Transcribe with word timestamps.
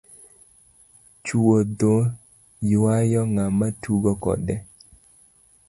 Choudho 1.25 1.93
ywayo 2.73 3.21
ng'ama 3.33 3.67
tugo 3.81 4.11
kode. 4.23 4.55